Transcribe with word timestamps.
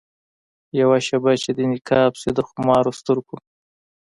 یوه 0.79 0.97
شېبه 1.05 1.31
چي 1.43 1.51
دي 1.57 1.65
نقاب 1.71 2.13
سي 2.21 2.29
د 2.37 2.39
خمارو 2.49 2.91
سترګو 2.99 3.37